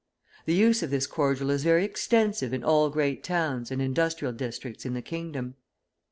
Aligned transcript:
The 0.47 0.55
use 0.55 0.81
of 0.81 0.89
this 0.89 1.05
cordial 1.05 1.51
is 1.51 1.63
very 1.63 1.85
extensive 1.85 2.53
in 2.55 2.63
all 2.63 2.89
great 2.89 3.23
towns 3.23 3.69
and 3.69 3.79
industrial 3.79 4.33
districts 4.33 4.83
in 4.83 4.95
the 4.95 5.01
kingdom. 5.03 5.57